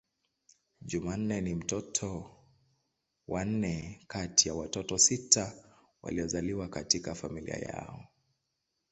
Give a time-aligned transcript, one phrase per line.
[0.81, 2.37] Jumanne ni mtoto
[3.27, 5.53] wa nne kati ya watoto sita
[6.01, 8.07] waliozaliwa katika familia yao.